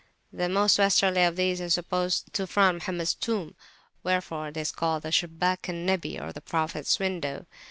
The 0.33 0.49
most 0.49 0.79
Westerly 0.79 1.23
of 1.25 1.35
these 1.35 1.61
is 1.61 1.75
supposed 1.75 2.33
to 2.33 2.47
front 2.47 2.73
Mohammed's 2.79 3.13
tomb, 3.13 3.53
wherefore 4.01 4.47
it 4.47 4.57
is 4.57 4.71
called 4.71 5.03
the 5.03 5.11
Shubak 5.11 5.69
al 5.69 5.75
Nabi, 5.75 6.19
or 6.19 6.33
the 6.33 6.41
Prophet's 6.41 6.97
window. 6.97 7.45